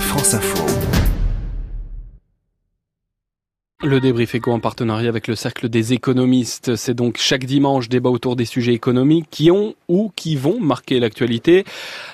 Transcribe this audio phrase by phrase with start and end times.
[0.00, 0.95] France Info.
[3.86, 6.74] Le débrief éco en partenariat avec le Cercle des économistes.
[6.74, 10.98] C'est donc chaque dimanche débat autour des sujets économiques qui ont ou qui vont marquer
[10.98, 11.64] l'actualité.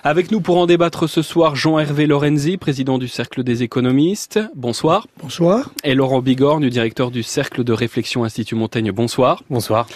[0.04, 4.39] Avec nous pour en débattre ce soir, Jean-Hervé Lorenzi, président du Cercle des économistes.
[4.54, 5.07] Bonsoir.
[5.22, 5.71] Bonsoir.
[5.82, 8.93] Et Laurent Bigorne, directeur du Cercle de réflexion Institut Montaigne.
[8.93, 9.43] Bonsoir.
[9.48, 9.86] Bonsoir.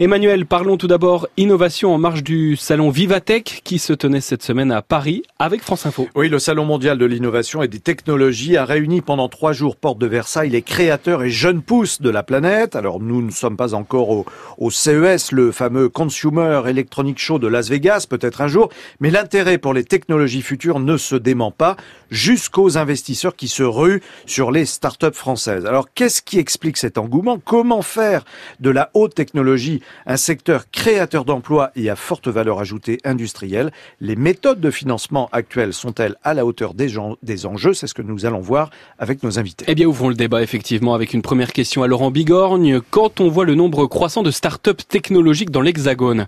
[0.00, 4.70] Emmanuel, parlons tout d'abord innovation en marge du salon Vivatech qui se tenait cette semaine
[4.70, 6.08] à Paris avec France Info.
[6.14, 9.98] Oui, le salon mondial de l'innovation et des technologies a réuni pendant trois jours porte
[9.98, 12.76] de Versailles les créateurs jeunes pousses de la planète.
[12.76, 14.24] Alors nous ne sommes pas encore
[14.58, 19.58] au, CES, le fameux Consumer Electronic Show de Las Vegas, peut-être un jour, mais l'intérêt
[19.58, 21.76] pour les technologies futures ne se dément pas
[22.10, 25.66] jusqu'aux investisseurs qui se ruent sur les startups françaises.
[25.66, 27.38] Alors qu'est-ce qui explique cet engouement?
[27.38, 28.24] Comment faire
[28.60, 33.72] de la haute technologie un secteur créateur d'emplois et à forte valeur ajoutée industrielle?
[34.00, 37.74] Les méthodes de financement actuelles sont-elles à la hauteur des, des enjeux?
[37.74, 39.64] C'est ce que nous allons voir avec nos invités.
[39.68, 42.80] Eh bien, ouvrons le débat effectivement avec une première question à Laurent Bigorgne.
[42.90, 46.26] Quand on voit le nombre croissant de start-up technologiques dans l'Hexagone,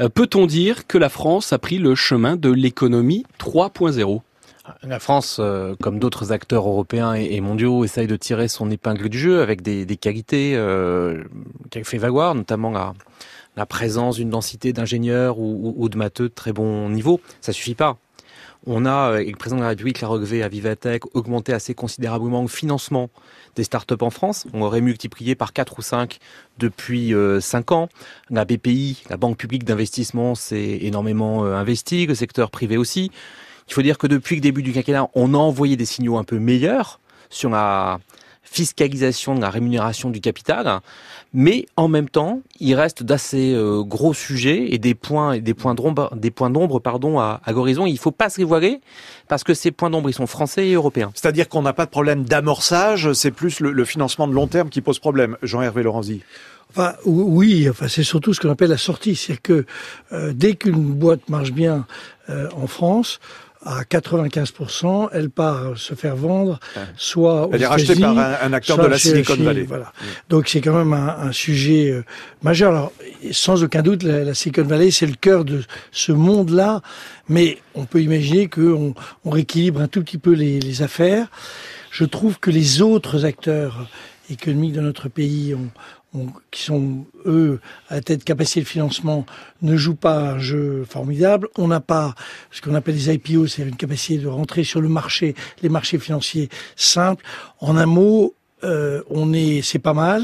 [0.00, 4.22] euh, peut-on dire que la France a pris le chemin de l'économie 3.0
[4.82, 9.18] la France, euh, comme d'autres acteurs européens et, mondiaux, essaye de tirer son épingle du
[9.18, 11.24] jeu avec des, qualités euh,
[11.70, 16.90] qu'elle fait valoir, notamment la, présence d'une densité d'ingénieurs ou, de matheux de très bon
[16.90, 17.18] niveau.
[17.40, 17.96] Ça suffit pas.
[18.66, 21.74] On a, euh, et le président de la République l'a relevé à Vivatech, augmenté assez
[21.74, 23.08] considérablement le financement
[23.56, 24.46] des startups en France.
[24.52, 26.18] On aurait multiplié par 4 ou 5
[26.58, 27.88] depuis euh, 5 ans.
[28.30, 33.10] La BPI, la Banque publique d'investissement, s'est énormément euh, investi, le secteur privé aussi.
[33.68, 36.24] Il faut dire que depuis le début du quinquennat, on a envoyé des signaux un
[36.24, 38.00] peu meilleurs sur la
[38.50, 40.80] fiscalisation de la rémunération du capital,
[41.32, 45.74] mais en même temps, il reste d'assez euh, gros sujets et des points des points
[45.74, 47.86] d'ombre des points d'ombre pardon à, à l'horizon.
[47.86, 48.80] Il faut pas se voiler
[49.28, 51.10] parce que ces points d'ombre ils sont français et européens.
[51.14, 54.70] C'est-à-dire qu'on n'a pas de problème d'amorçage, c'est plus le, le, financement de long terme
[54.70, 55.36] qui pose problème.
[55.42, 56.22] Jean-Hervé Lorenzi.
[56.70, 59.16] Enfin, oui, enfin, c'est surtout ce qu'on appelle la sortie.
[59.16, 59.64] C'est que
[60.12, 61.86] euh, dès qu'une boîte marche bien
[62.28, 63.20] euh, en France,
[63.64, 66.60] à 95%, elle part se faire vendre,
[66.96, 69.62] soit elle est rachetée par un, un acteur de la Silicon Valley.
[69.62, 69.84] Voilà.
[69.84, 70.04] Mmh.
[70.28, 72.04] Donc c'est quand même un, un sujet euh,
[72.42, 72.70] majeur.
[72.70, 72.92] Alors
[73.32, 76.82] sans aucun doute, la, la Silicon Valley c'est le cœur de ce monde-là,
[77.28, 81.26] mais on peut imaginer qu'on on rééquilibre un tout petit peu les, les affaires.
[81.90, 83.88] Je trouve que les autres acteurs
[84.30, 85.72] économiques de notre pays ont, on,
[86.50, 89.26] qui sont, eux, à la tête capacité de financement,
[89.62, 91.48] ne jouent pas un jeu formidable.
[91.56, 92.14] On n'a pas
[92.50, 95.98] ce qu'on appelle les IPO, c'est une capacité de rentrer sur le marché, les marchés
[95.98, 97.24] financiers simples.
[97.60, 100.22] En un mot, euh, on est, c'est pas mal,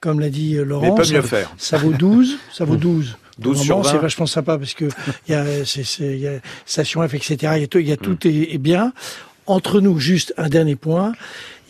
[0.00, 0.94] comme l'a dit Laurent.
[0.94, 1.52] Mais peut mieux faire.
[1.56, 3.16] Ça vaut 12, ça vaut 12.
[3.38, 3.90] 12 sur 20.
[3.90, 4.86] C'est vachement sympa parce que
[5.28, 7.52] il y a, c'est, c'est, il y a Station F, etc.
[7.56, 8.28] Il y a tout, il y a tout mm.
[8.28, 8.92] est, est bien.
[9.46, 11.12] Entre nous, juste un dernier point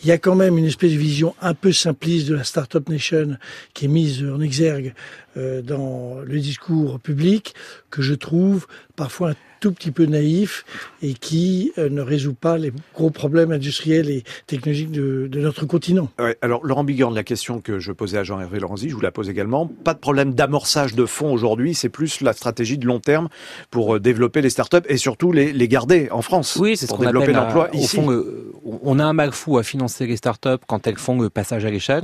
[0.03, 2.87] il y a quand même une espèce de vision un peu simpliste de la Startup
[2.89, 3.37] Nation
[3.73, 4.93] qui est mise en exergue
[5.37, 7.55] euh, dans le discours public
[7.89, 10.65] que je trouve parfois tout petit peu naïf
[11.01, 15.65] et qui euh, ne résout pas les gros problèmes industriels et technologiques de, de notre
[15.65, 16.09] continent.
[16.19, 19.11] Ouais, alors Laurent Bigorne, la question que je posais à Jean-Hervé Lorenzi, je vous la
[19.11, 19.67] pose également.
[19.83, 23.29] Pas de problème d'amorçage de fonds aujourd'hui, c'est plus la stratégie de long terme
[23.71, 26.57] pour euh, développer les startups et surtout les, les garder en France.
[26.59, 27.95] Oui, c'est ce pour qu'on développer l'emploi ici.
[27.95, 31.29] Fond, euh, on a un mal fou à financer les startups quand elles font le
[31.29, 32.03] passage à l'échelle.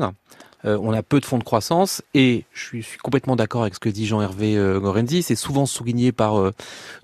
[0.66, 3.62] Euh, on a peu de fonds de croissance et je suis, je suis complètement d'accord
[3.62, 5.24] avec ce que dit Jean-Hervé euh, Gorenzi.
[5.24, 6.52] C'est souvent souligné par euh,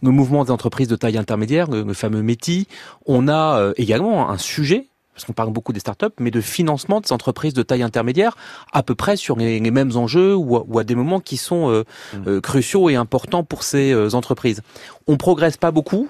[0.02, 2.68] nos mouvements des entreprises de taille intermédiaire, le, le fameux METI.
[3.06, 7.02] On a euh, également un sujet parce qu'on parle beaucoup des startups, mais de financement
[7.02, 8.38] des entreprises de taille intermédiaire,
[8.72, 11.36] à peu près sur les, les mêmes enjeux ou à, ou à, des moments qui
[11.36, 11.84] sont euh,
[12.14, 12.40] mmh.
[12.40, 14.62] cruciaux et importants pour ces entreprises.
[15.08, 16.08] On progresse pas beaucoup.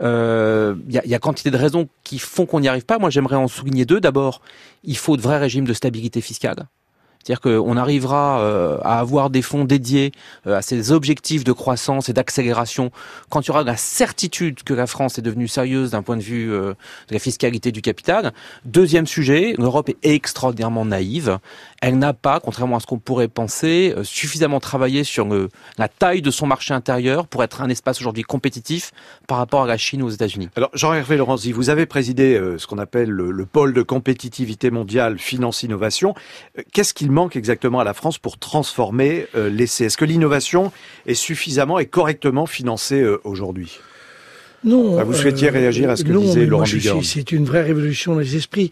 [0.00, 2.98] Il euh, y, a, y, a, quantité de raisons qui font qu'on n'y arrive pas.
[2.98, 4.00] Moi, j'aimerais en souligner deux.
[4.00, 4.40] D'abord,
[4.82, 6.66] il faut de vrais régimes de stabilité fiscale.
[7.24, 10.12] C'est-à-dire qu'on arrivera euh, à avoir des fonds dédiés
[10.46, 12.90] euh, à ces objectifs de croissance et d'accélération
[13.30, 16.22] quand il y aura la certitude que la France est devenue sérieuse d'un point de
[16.22, 16.74] vue euh,
[17.08, 18.34] de la fiscalité du capital.
[18.66, 21.38] Deuxième sujet, l'Europe est extraordinairement naïve.
[21.86, 25.88] Elle n'a pas, contrairement à ce qu'on pourrait penser, euh, suffisamment travaillé sur le, la
[25.88, 28.92] taille de son marché intérieur pour être un espace aujourd'hui compétitif
[29.28, 30.48] par rapport à la Chine ou aux États-Unis.
[30.56, 34.70] Alors Jean-Hervé Lorenzi, vous avez présidé euh, ce qu'on appelle le, le, pôle de compétitivité
[34.70, 36.14] mondiale finance-innovation.
[36.58, 39.84] Euh, qu'est-ce qu'il manque exactement à la France pour transformer euh, l'essai?
[39.84, 40.72] Est-ce que l'innovation
[41.04, 43.78] est suffisamment et correctement financée euh, aujourd'hui?
[44.64, 44.96] Non.
[44.96, 46.64] Bah, vous souhaitiez euh, réagir à ce que non, disait Laurent
[47.02, 48.70] C'est une vraie révolution des esprits.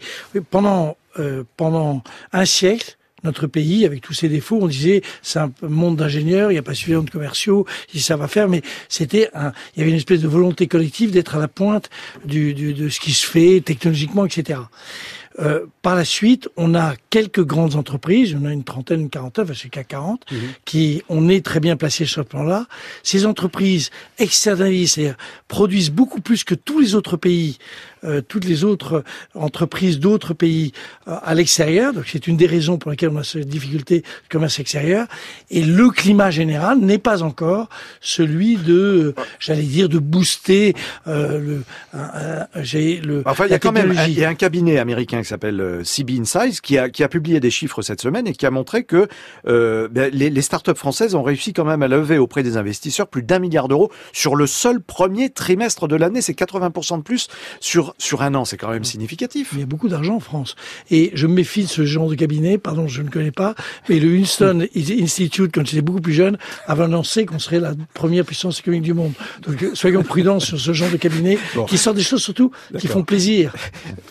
[0.49, 2.01] Pendant, euh, pendant
[2.31, 6.55] un siècle, notre pays, avec tous ses défauts, on disait c'est un monde d'ingénieurs, il
[6.55, 9.81] n'y a pas suffisamment de commerciaux, si ça va faire, mais c'était un, il y
[9.81, 11.89] avait une espèce de volonté collective d'être à la pointe
[12.25, 14.59] du, du, de ce qui se fait technologiquement, etc.
[15.39, 19.45] Euh, par la suite, on a quelques grandes entreprises, on a une trentaine, une quarantaine,
[19.45, 20.39] enfin c'est CAC 40, mhm.
[20.65, 22.67] qui on est très bien placé sur ce plan-là.
[23.01, 25.17] Ces entreprises externalisent, c'est-à-dire
[25.47, 27.57] produisent beaucoup plus que tous les autres pays
[28.03, 29.03] euh, toutes les autres
[29.35, 30.71] entreprises d'autres pays
[31.07, 31.93] euh, à l'extérieur.
[31.93, 35.07] Donc c'est une des raisons pour lesquelles on a cette difficulté de commerce extérieur.
[35.49, 37.69] Et le climat général n'est pas encore
[38.01, 40.73] celui de, j'allais dire, de booster
[41.07, 41.63] euh, le,
[42.61, 43.23] j'ai le.
[43.25, 46.19] Enfin, il y a quand même il y a un cabinet américain qui s'appelle CB
[46.19, 49.07] Insights qui a qui a publié des chiffres cette semaine et qui a montré que
[49.47, 53.07] euh, ben, les, les startups françaises ont réussi quand même à lever auprès des investisseurs
[53.07, 56.21] plus d'un milliard d'euros sur le seul premier trimestre de l'année.
[56.21, 57.27] C'est 80% de plus
[57.59, 59.49] sur sur, un an, c'est quand même significatif.
[59.53, 60.55] Il y a beaucoup d'argent en France.
[60.91, 63.55] Et je me méfie de ce genre de cabinet, pardon, je ne connais pas,
[63.89, 66.37] mais le Winston Institute, quand j'étais beaucoup plus jeune,
[66.67, 69.13] avait annoncé qu'on serait la première puissance économique du monde.
[69.41, 71.37] Donc soyons prudents sur ce genre de cabinet
[71.67, 73.55] qui sort des choses surtout qui font plaisir.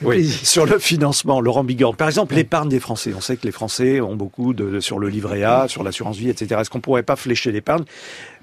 [0.02, 1.96] Oui, sur le financement, Laurent Bigorne.
[1.96, 3.12] Par exemple, l'épargne des Français.
[3.16, 6.28] On sait que les Français ont beaucoup de, sur le livret A, sur l'assurance vie,
[6.28, 6.60] etc.
[6.60, 7.84] Est-ce qu'on pourrait pas flécher l'épargne?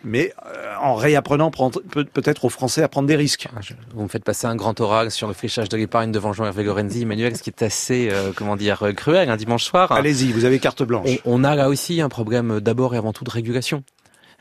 [0.03, 3.47] Mais euh, en réapprenant peut-être aux Français à prendre des risques.
[3.55, 3.59] Ah,
[3.93, 7.03] vous me faites passer un grand oral sur le fléchage de l'épargne devant Jean-Hervé Lorenzi,
[7.03, 9.91] Emmanuel, ce qui est assez, euh, comment dire, euh, cruel un dimanche soir.
[9.91, 11.09] Allez-y, vous avez carte blanche.
[11.25, 13.83] On, a là aussi un problème d'abord et avant tout de régulation.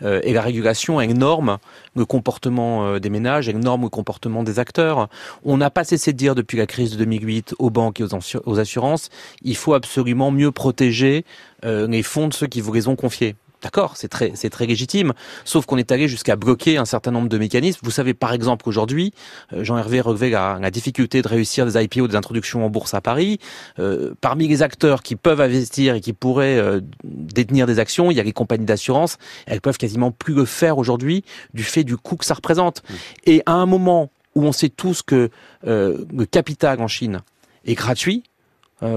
[0.02, 1.58] et la régulation, elle norme
[1.96, 5.08] le comportement des ménages, elle norme le comportement des acteurs.
[5.44, 8.58] On n'a pas cessé de dire depuis la crise de 2008 aux banques et aux,
[8.58, 9.10] assurances,
[9.42, 11.24] il faut absolument mieux protéger
[11.64, 13.36] les fonds de ceux qui vous les ont confiés.
[13.60, 15.14] D'accord, c'est très, c'est très légitime.
[15.44, 17.80] Sauf qu'on est allé jusqu'à bloquer un certain nombre de mécanismes.
[17.82, 19.12] Vous savez, par exemple, qu'aujourd'hui,
[19.52, 23.00] euh, Jean-Hervé relevait la, la, difficulté de réussir des IPO, des introductions en bourse à
[23.00, 23.40] Paris.
[23.80, 28.16] Euh, parmi les acteurs qui peuvent investir et qui pourraient euh, détenir des actions, il
[28.16, 29.18] y a les compagnies d'assurance.
[29.46, 32.84] Elles peuvent quasiment plus le faire aujourd'hui du fait du coût que ça représente.
[32.88, 32.94] Mmh.
[33.26, 35.30] Et à un moment où on sait tous que
[35.64, 37.22] le capital en Chine
[37.64, 38.22] est gratuit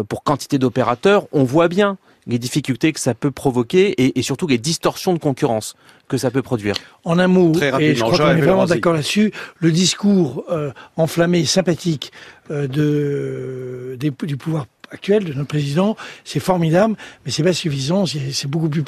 [0.07, 1.97] pour quantité d'opérateurs, on voit bien
[2.31, 5.75] les difficultés que ça peut provoquer et, surtout les distorsions de concurrence
[6.07, 6.75] que ça peut produire.
[7.03, 11.45] En un mot, et je crois qu'on est vraiment d'accord là-dessus, le discours euh, enflammé,
[11.45, 12.11] sympathique
[12.49, 16.95] euh, de, du pouvoir actuel de notre président, c'est formidable,
[17.25, 18.05] mais c'est pas suffisant.
[18.05, 18.83] C'est beaucoup plus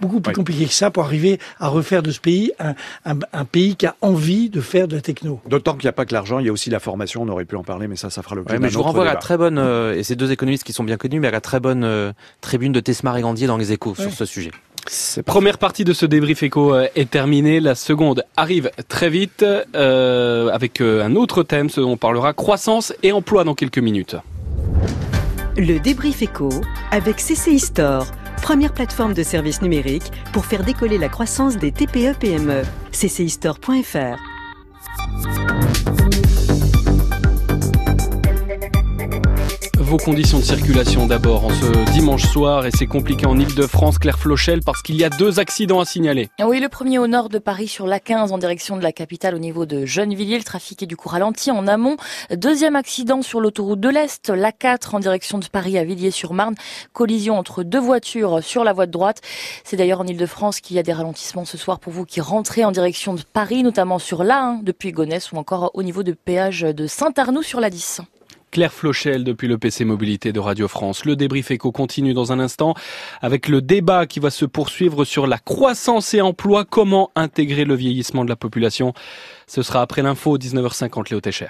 [0.00, 3.44] beaucoup plus compliqué que ça pour arriver à refaire de ce pays un, un, un
[3.44, 5.40] pays qui a envie de faire de la techno.
[5.46, 7.22] D'autant qu'il n'y a pas que l'argent, il y a aussi la formation.
[7.22, 8.42] On aurait pu en parler, mais ça, ça fera le.
[8.42, 10.72] Ouais, mais je vous renvoie à la très bonne euh, et ces deux économistes qui
[10.72, 13.56] sont bien connus, mais à la très bonne euh, tribune de Tesmar et Gandier dans
[13.56, 14.50] les Échos sur ce sujet.
[15.26, 17.60] Première partie de ce débrief éco euh, est terminée.
[17.60, 19.44] La seconde arrive très vite
[19.76, 21.70] euh, avec un autre thème.
[21.70, 24.16] Ce dont on parlera croissance et emploi dans quelques minutes.
[25.56, 26.48] Le débrief éco
[26.90, 28.06] avec CCI Store,
[28.40, 32.62] première plateforme de services numériques pour faire décoller la croissance des TPE-PME.
[32.92, 34.18] CCIStore.fr
[39.92, 44.18] vos conditions de circulation d'abord en ce dimanche soir et c'est compliqué en Ile-de-France, Claire
[44.18, 46.30] Flochel, parce qu'il y a deux accidents à signaler.
[46.42, 49.38] Oui, le premier au nord de Paris sur l'A15 en direction de la capitale au
[49.38, 50.38] niveau de Gennevilliers.
[50.38, 51.98] Le trafic est du coup ralenti en amont.
[52.34, 56.54] Deuxième accident sur l'autoroute de l'Est, l'A4 en direction de Paris à Villiers-sur-Marne.
[56.94, 59.20] Collision entre deux voitures sur la voie de droite.
[59.62, 62.64] C'est d'ailleurs en Ile-de-France qu'il y a des ralentissements ce soir pour vous qui rentrez
[62.64, 66.62] en direction de Paris, notamment sur l'A1 depuis Gonesse ou encore au niveau de péage
[66.62, 68.00] de Saint-Arnoux sur la 10.
[68.52, 71.06] Claire Flochel depuis le PC Mobilité de Radio France.
[71.06, 72.74] Le débrief éco continue dans un instant
[73.22, 77.74] avec le débat qui va se poursuivre sur la croissance et emploi, comment intégrer le
[77.74, 78.92] vieillissement de la population?
[79.46, 81.48] Ce sera après l'info 19h50 Léo Técher.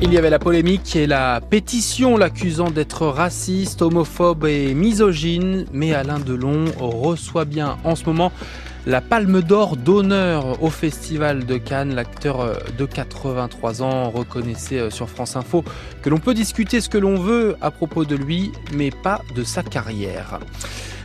[0.00, 5.92] Il y avait la polémique et la pétition l'accusant d'être raciste, homophobe et misogyne, mais
[5.92, 8.32] Alain Delon reçoit bien en ce moment
[8.86, 11.94] la Palme d'Or d'honneur au Festival de Cannes.
[11.94, 15.64] L'acteur euh, de 83 ans reconnaissait euh, sur France Info
[16.02, 19.42] que l'on peut discuter ce que l'on veut à propos de lui, mais pas de
[19.42, 20.38] sa carrière.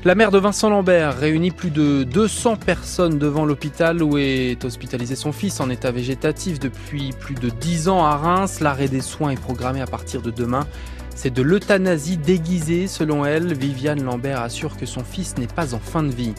[0.03, 5.15] La mère de Vincent Lambert réunit plus de 200 personnes devant l'hôpital où est hospitalisé
[5.15, 8.59] son fils en état végétatif depuis plus de 10 ans à Reims.
[8.61, 10.67] L'arrêt des soins est programmé à partir de demain.
[11.15, 13.53] C'est de l'euthanasie déguisée selon elle.
[13.53, 16.33] Viviane Lambert assure que son fils n'est pas en fin de vie.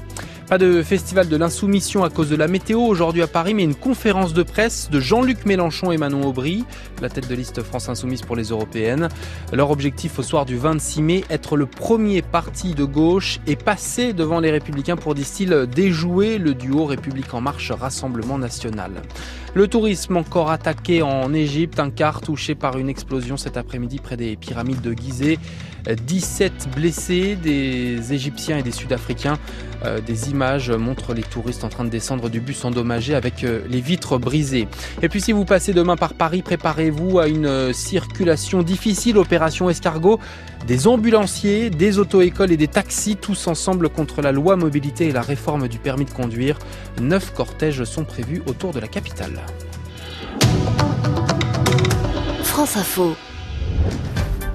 [0.49, 3.75] Pas de festival de l'insoumission à cause de la météo aujourd'hui à Paris, mais une
[3.75, 6.65] conférence de presse de Jean-Luc Mélenchon et Manon Aubry,
[7.01, 9.09] la tête de liste France Insoumise pour les européennes.
[9.53, 14.13] Leur objectif au soir du 26 mai, être le premier parti de gauche et passer
[14.13, 18.93] devant les républicains pour, disent-ils, déjouer le duo République en marche Rassemblement national.
[19.55, 24.17] Le tourisme encore attaqué en Égypte, un quart touché par une explosion cet après-midi près
[24.17, 25.39] des pyramides de Gizeh.
[25.91, 29.39] 17 blessés, des Égyptiens et des Sud-Africains.
[29.85, 33.63] Euh, des images montrent les touristes en train de descendre du bus endommagé avec euh,
[33.69, 34.69] les vitres brisées.
[35.03, 39.69] Et puis si vous passez demain par Paris, préparez-vous à une euh, circulation difficile, opération
[39.69, 40.21] escargot.
[40.67, 45.23] Des ambulanciers, des auto-écoles et des taxis, tous ensemble contre la loi mobilité et la
[45.23, 46.59] réforme du permis de conduire.
[47.01, 49.41] Neuf cortèges sont prévus autour de la capitale.
[52.45, 53.17] France Info.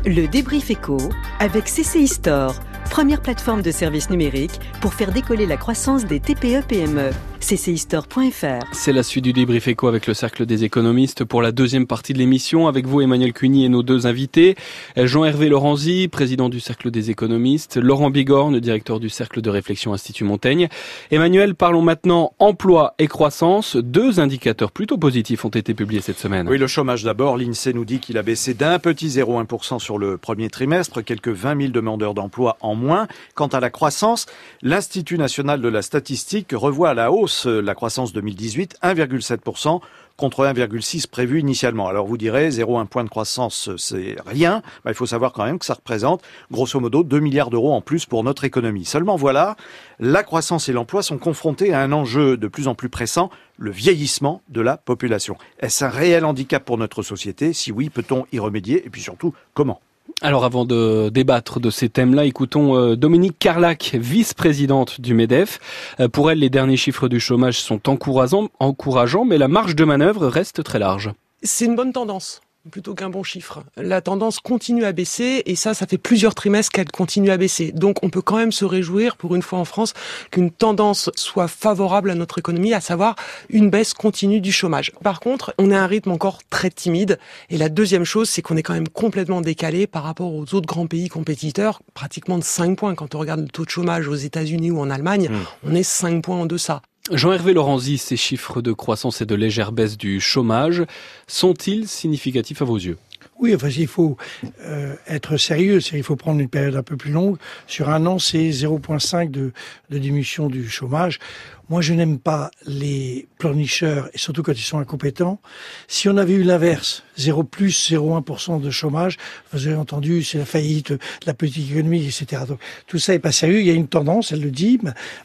[0.07, 0.97] Le débrief éco
[1.39, 2.55] avec CCI Store
[2.89, 8.65] première plateforme de services numériques pour faire décoller la croissance des TPE-PME ccistore.fr.
[8.71, 12.13] C'est la suite du débrief éco avec le Cercle des économistes pour la deuxième partie
[12.13, 12.67] de l'émission.
[12.67, 14.55] Avec vous, Emmanuel Cuny et nos deux invités.
[14.95, 17.77] Jean-Hervé Lorenzi, président du Cercle des économistes.
[17.77, 20.67] Laurent Bigorne, directeur du Cercle de réflexion Institut Montaigne.
[21.11, 23.75] Emmanuel, parlons maintenant emploi et croissance.
[23.77, 26.47] Deux indicateurs plutôt positifs ont été publiés cette semaine.
[26.49, 27.37] Oui, le chômage d'abord.
[27.37, 31.59] L'INSEE nous dit qu'il a baissé d'un petit 0,1% sur le premier trimestre, quelques 20
[31.59, 33.07] 000 demandeurs d'emploi en moins.
[33.35, 34.25] Quant à la croissance,
[34.61, 39.81] l'Institut national de la statistique revoit à la hausse la croissance 2018, 1,7%
[40.17, 41.87] contre 1,6 prévu initialement.
[41.87, 44.63] Alors vous direz, 0,1 point de croissance, c'est rien.
[44.87, 48.05] il faut savoir quand même que ça représente, grosso modo, 2 milliards d'euros en plus
[48.05, 48.83] pour notre économie.
[48.85, 49.55] Seulement voilà,
[49.99, 53.71] la croissance et l'emploi sont confrontés à un enjeu de plus en plus pressant, le
[53.71, 55.37] vieillissement de la population.
[55.59, 57.53] Est-ce un réel handicap pour notre société?
[57.53, 58.85] Si oui, peut-on y remédier?
[58.85, 59.81] Et puis surtout, comment?
[60.27, 65.59] Alors avant de débattre de ces thèmes-là, écoutons euh, Dominique Carlac, vice-présidente du MEDEF.
[66.01, 69.85] Euh, pour elle, les derniers chiffres du chômage sont encourageants, encourageants, mais la marge de
[69.85, 71.13] manœuvre reste très large.
[71.43, 73.63] C'est une bonne tendance plutôt qu'un bon chiffre.
[73.77, 77.71] La tendance continue à baisser et ça, ça fait plusieurs trimestres qu'elle continue à baisser.
[77.71, 79.93] Donc on peut quand même se réjouir pour une fois en France
[80.31, 83.15] qu'une tendance soit favorable à notre économie, à savoir
[83.49, 84.91] une baisse continue du chômage.
[85.03, 87.19] Par contre, on a un rythme encore très timide
[87.49, 90.67] et la deuxième chose, c'est qu'on est quand même complètement décalé par rapport aux autres
[90.67, 92.95] grands pays compétiteurs, pratiquement de 5 points.
[92.95, 95.69] Quand on regarde le taux de chômage aux États-Unis ou en Allemagne, mmh.
[95.69, 96.81] on est 5 points en deçà.
[97.11, 100.83] Jean-Hervé Lorenzi, ces chiffres de croissance et de légère baisse du chômage
[101.27, 102.97] sont-ils significatifs à vos yeux?
[103.39, 104.17] Oui, enfin, il faut
[104.61, 107.37] euh, être sérieux, il faut prendre une période un peu plus longue.
[107.67, 109.53] Sur un an, c'est 0,5 de,
[109.89, 111.19] de diminution du chômage.
[111.69, 115.39] Moi, je n'aime pas les pleurnicheurs, et surtout quand ils sont incompétents.
[115.87, 119.17] Si on avait eu l'inverse, 0 plus 0,1% de chômage,
[119.51, 122.43] vous avez entendu, c'est la faillite de la petite économie, etc.
[122.47, 123.59] Donc, tout ça est pas sérieux.
[123.59, 124.79] Il y a une tendance, elle le dit,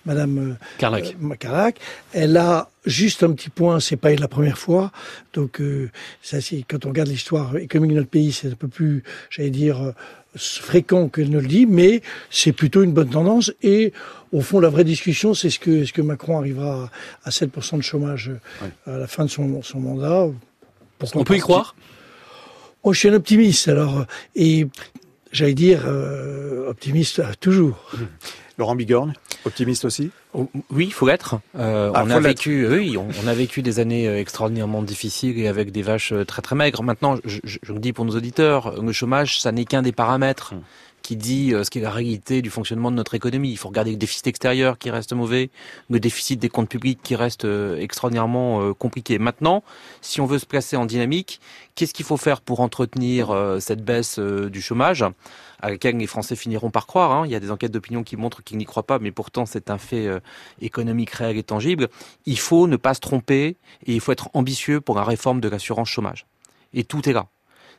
[0.05, 1.15] Madame Carlac.
[1.15, 1.71] Euh,
[2.13, 4.91] elle a juste un petit point, c'est pas la première fois.
[5.35, 5.91] Donc, euh,
[6.23, 9.81] ça, quand on regarde l'histoire économique de notre pays, c'est un peu plus, j'allais dire,
[9.81, 9.93] euh,
[10.37, 13.53] fréquent qu'elle ne le dit, mais c'est plutôt une bonne tendance.
[13.63, 13.93] Et
[14.33, 16.91] au fond, la vraie discussion, c'est ce que, est-ce que Macron arrivera
[17.25, 18.31] à 7% de chômage
[18.87, 20.29] à la fin de son, son mandat
[21.15, 21.75] On peut y croire?
[22.83, 24.67] Oh, Je suis un optimiste, alors, et
[25.31, 27.91] j'allais dire euh, optimiste toujours.
[28.59, 30.11] Laurent Bigorne, optimiste aussi?
[30.35, 31.37] Oui, il faut l'être.
[31.59, 35.47] Euh, ah, on a vécu, oui, on, a vécu des années euh, extraordinairement difficiles et
[35.47, 36.83] avec des vaches euh, très très maigres.
[36.83, 39.93] Maintenant, je, je, je le dis pour nos auditeurs, le chômage, ça n'est qu'un des
[39.93, 40.55] paramètres.
[41.03, 43.51] Qui dit euh, ce qui est la réalité du fonctionnement de notre économie.
[43.51, 45.51] Il faut regarder le déficit extérieur qui reste mauvais,
[45.91, 49.19] le déficit des comptes publics qui reste euh, extraordinairement euh, compliqué.
[49.19, 49.65] Maintenant,
[50.01, 51.41] si on veut se placer en dynamique,
[51.75, 55.05] qu'est-ce qu'il faut faire pour entretenir cette baisse du chômage?
[55.61, 57.13] À laquelle les Français finiront par croire.
[57.13, 57.23] Hein.
[57.27, 59.71] Il y a des enquêtes d'opinion qui montrent qu'ils n'y croient pas, mais pourtant c'est
[59.71, 60.09] un fait
[60.61, 61.89] économique réel et tangible.
[62.27, 63.57] Il faut ne pas se tromper
[63.87, 66.27] et il faut être ambitieux pour la réforme de l'assurance chômage.
[66.75, 67.29] Et tout est là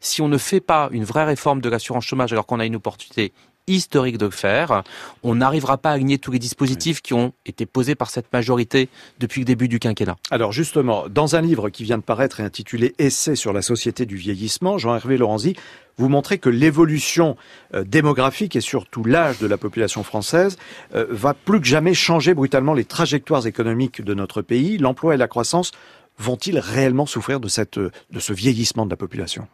[0.04, 2.76] si on ne fait pas une vraie réforme de l'assurance chômage alors qu'on a une
[2.76, 3.34] opportunité
[3.68, 4.84] historique de le faire,
[5.24, 8.90] on n'arrivera pas à aligner tous les dispositifs qui ont été posés par cette majorité
[9.20, 10.18] depuis le début du quinquennat.
[10.32, 14.06] Alors justement, dans un livre qui vient de paraître et intitulé Essai sur la société
[14.06, 15.56] du vieillissement, Jean-Hervé Lorenzi,
[15.98, 17.38] vous montrez que l'évolution
[17.74, 20.58] euh, démographique et surtout l'âge de la population française
[20.96, 24.78] euh, va plus que jamais changer brutalement les trajectoires économiques de notre pays.
[24.78, 25.72] L'emploi et la croissance
[26.20, 29.48] vont-ils réellement souffrir de, cette, de ce vieillissement de la population?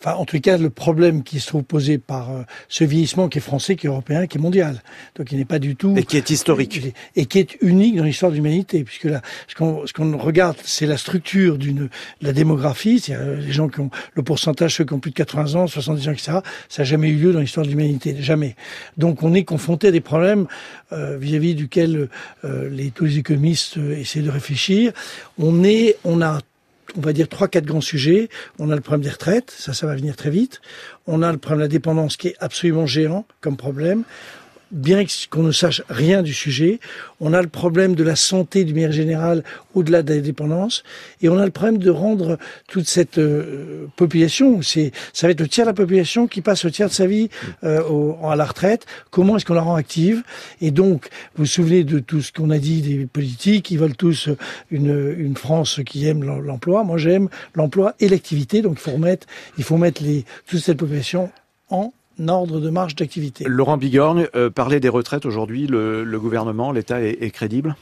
[0.00, 3.38] Enfin, en tout cas, le problème qui se trouve posé par euh, ce vieillissement qui
[3.38, 4.82] est français, qui est européen, qui est mondial,
[5.16, 8.04] donc il n'est pas du tout et qui est historique et qui est unique dans
[8.04, 11.88] l'histoire de l'humanité, puisque là, ce qu'on ce qu'on regarde, c'est la structure d'une
[12.20, 15.54] la démographie, c'est les gens qui ont le pourcentage ceux qui ont plus de 80
[15.54, 16.38] ans, 70 ans, etc.
[16.68, 18.56] Ça n'a jamais eu lieu dans l'histoire de l'humanité, jamais.
[18.96, 20.46] Donc on est confronté à des problèmes
[20.92, 22.08] euh, vis-à-vis duquel
[22.44, 24.92] euh, les, tous les économistes euh, essaient de réfléchir.
[25.38, 26.40] On est, on a
[26.96, 28.28] on va dire trois, quatre grands sujets.
[28.58, 30.60] On a le problème des retraites, ça, ça va venir très vite.
[31.06, 34.04] On a le problème de la dépendance qui est absolument géant comme problème.
[34.76, 36.80] Bien qu'on ne sache rien du sujet.
[37.20, 39.42] On a le problème de la santé du manière générale
[39.74, 40.84] au-delà de la dépendance.
[41.22, 45.40] Et on a le problème de rendre toute cette euh, population, c'est, ça va être
[45.40, 47.30] le tiers de la population qui passe au tiers de sa vie
[47.64, 48.86] euh, à la retraite.
[49.10, 50.22] Comment est-ce qu'on la rend active?
[50.60, 53.96] Et donc, vous vous souvenez de tout ce qu'on a dit des politiques, ils veulent
[53.96, 54.28] tous
[54.70, 56.84] une, une France qui aime l'emploi.
[56.84, 58.62] Moi, j'aime l'emploi et l'activité.
[58.62, 59.26] Donc, il faut remettre,
[59.58, 61.30] il faut mettre les, toute cette population
[61.70, 61.92] en
[62.26, 63.44] ordre de marche d'activité.
[63.46, 67.76] Laurent Bigorgne, euh, parler des retraites aujourd'hui, le, le gouvernement, l'État est, est crédible?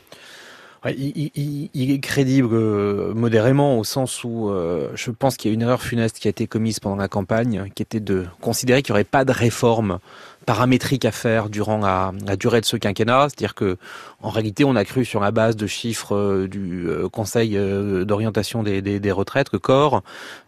[0.86, 5.52] Il, il, il, est crédible euh, modérément au sens où euh, je pense qu'il y
[5.52, 8.82] a une erreur funeste qui a été commise pendant la campagne, qui était de considérer
[8.82, 9.98] qu'il n'y aurait pas de réforme
[10.44, 13.78] paramétrique à faire durant la, la durée de ce quinquennat, c'est-à-dire que
[14.20, 17.58] en réalité on a cru sur la base de chiffres euh, du Conseil
[18.04, 20.02] d'orientation des, des, des, retraites, que corps,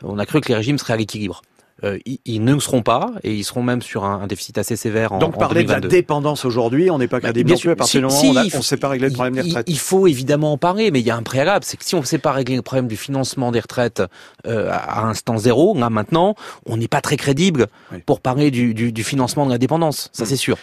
[0.04, 1.40] on a cru que les régimes seraient à l'équilibre.
[1.84, 4.76] Euh, ils, ne le seront pas et ils seront même sur un, un déficit assez
[4.76, 8.00] sévère en Donc parler de la dépendance aujourd'hui, on n'est pas crédible bah, à partir
[8.00, 9.68] du moment où on ne sait pas régler le problème des retraites.
[9.68, 12.00] Il faut évidemment en parler, mais il y a un préalable, c'est que si on
[12.00, 14.02] ne sait pas régler le problème du financement des retraites
[14.46, 17.98] euh, à instant zéro, là maintenant, on n'est pas très crédible oui.
[18.06, 20.26] pour parler du, du, du, financement de la dépendance, ça mmh.
[20.26, 20.56] c'est sûr.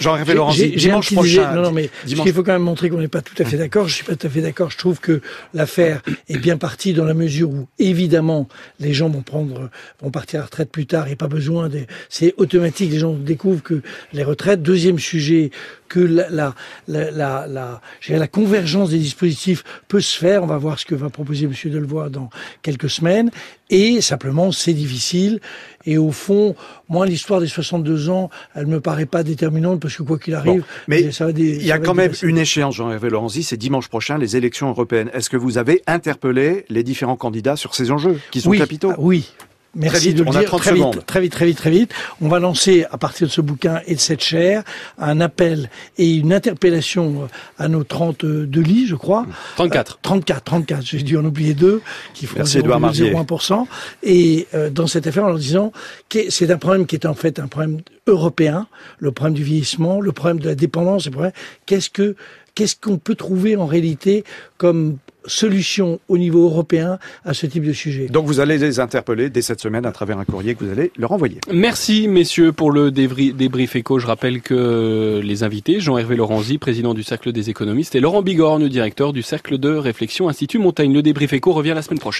[0.00, 1.54] Jean-Hervé Laurenzi, dimanche prochain.
[1.54, 2.26] Non, non, mais dimanche...
[2.26, 3.86] il faut quand même montrer qu'on n'est pas tout à fait d'accord.
[3.86, 4.70] Je suis pas tout à fait d'accord.
[4.70, 5.20] Je trouve que
[5.54, 10.38] l'affaire est bien partie dans la mesure où, évidemment, les gens vont prendre, vont partir
[10.38, 12.90] à la retraite plus tard et pas besoin des, c'est automatique.
[12.90, 14.62] Les gens découvrent que les retraites.
[14.62, 15.50] Deuxième sujet,
[15.88, 16.54] que la, la,
[16.88, 20.42] la, la, la, la convergence des dispositifs peut se faire.
[20.42, 22.30] On va voir ce que va proposer Monsieur Delevoye dans
[22.62, 23.30] quelques semaines.
[23.70, 25.40] Et simplement, c'est difficile.
[25.86, 26.54] Et au fond,
[26.88, 30.60] moi, l'histoire des 62 ans, elle me paraît pas déterminante parce que quoi qu'il arrive,
[30.60, 33.56] bon, mais ça va des, il y a quand même une échéance, Jean-Hervé Lorenzi, c'est
[33.56, 35.10] dimanche prochain, les élections européennes.
[35.14, 38.92] Est-ce que vous avez interpellé les différents candidats sur ces enjeux qui sont oui, capitaux?
[38.98, 39.32] Oui,
[39.74, 40.40] Merci vite, de le on dire.
[40.40, 40.94] A 30 très secondes.
[40.94, 41.94] vite, très vite, très vite, très vite.
[42.20, 44.64] On va lancer à partir de ce bouquin et de cette chaire
[44.98, 49.26] un appel et une interpellation à nos 32 lits, je crois.
[49.56, 49.92] 34.
[49.92, 50.84] Euh, 34, 34.
[50.84, 51.82] J'ai dû en oublier deux
[52.14, 53.66] qui font Merci, 0,1%.
[54.02, 55.72] Et euh, dans cette affaire, en leur disant
[56.08, 58.66] que c'est un problème qui est en fait un problème européen,
[58.98, 61.32] le problème du vieillissement, le problème de la dépendance, le problème.
[61.66, 62.16] Qu'est-ce que
[62.54, 64.24] qu'est-ce qu'on peut trouver en réalité
[64.58, 68.06] comme solution au niveau européen à ce type de sujet.
[68.06, 70.92] Donc vous allez les interpeller dès cette semaine à travers un courrier que vous allez
[70.96, 71.38] leur envoyer.
[71.52, 73.98] Merci messieurs pour le débrief éco.
[73.98, 78.68] Je rappelle que les invités, Jean-Hervé Lorenzi, président du Cercle des économistes, et Laurent Bigorne,
[78.68, 80.92] directeur du Cercle de réflexion Institut Montaigne.
[80.92, 82.10] Le débrief éco revient la semaine prochaine.